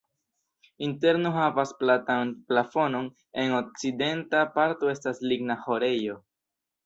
Interno 0.85 1.31
havas 1.35 1.73
platan 1.81 2.31
plafonon, 2.47 3.11
en 3.43 3.53
okcidenta 3.57 4.41
parto 4.57 4.91
estas 4.95 5.23
ligna 5.33 5.59
ĥorejo. 5.67 6.19